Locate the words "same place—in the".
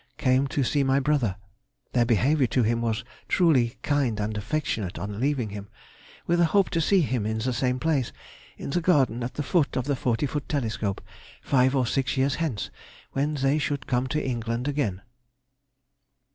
7.53-8.81